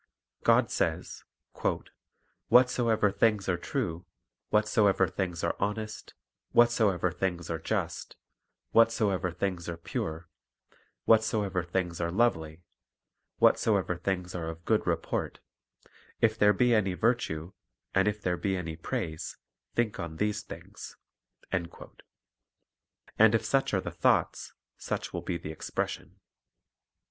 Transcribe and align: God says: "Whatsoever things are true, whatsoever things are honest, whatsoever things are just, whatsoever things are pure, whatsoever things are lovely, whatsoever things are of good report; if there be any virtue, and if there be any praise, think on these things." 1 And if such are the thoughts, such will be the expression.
God 0.41 0.71
says: 0.71 1.23
"Whatsoever 2.47 3.11
things 3.11 3.47
are 3.47 3.55
true, 3.55 4.07
whatsoever 4.49 5.07
things 5.07 5.43
are 5.43 5.55
honest, 5.59 6.15
whatsoever 6.53 7.11
things 7.11 7.51
are 7.51 7.59
just, 7.59 8.15
whatsoever 8.71 9.29
things 9.31 9.69
are 9.69 9.77
pure, 9.77 10.27
whatsoever 11.05 11.61
things 11.61 12.01
are 12.01 12.09
lovely, 12.09 12.63
whatsoever 13.37 13.95
things 13.95 14.33
are 14.33 14.47
of 14.49 14.65
good 14.65 14.87
report; 14.87 15.39
if 16.19 16.35
there 16.35 16.51
be 16.51 16.73
any 16.73 16.95
virtue, 16.95 17.51
and 17.93 18.07
if 18.07 18.23
there 18.23 18.37
be 18.37 18.57
any 18.57 18.75
praise, 18.75 19.37
think 19.75 19.99
on 19.99 20.15
these 20.15 20.41
things." 20.41 20.97
1 21.51 21.69
And 23.19 23.35
if 23.35 23.45
such 23.45 23.71
are 23.71 23.81
the 23.81 23.91
thoughts, 23.91 24.53
such 24.79 25.13
will 25.13 25.21
be 25.21 25.37
the 25.37 25.51
expression. 25.51 26.19